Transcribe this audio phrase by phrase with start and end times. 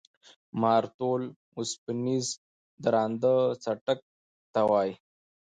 [0.61, 1.23] مارتول
[1.57, 2.25] اوسپنیز
[2.83, 3.99] درانده څټک
[4.53, 4.93] ته وایي.